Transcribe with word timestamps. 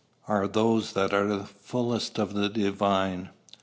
are 0.27 0.47
those 0.47 0.93
that 0.93 1.13
are 1.13 1.43
fullest 1.45 2.17
of 2.17 2.33
the 2.33 2.49
divine. 2.49 3.29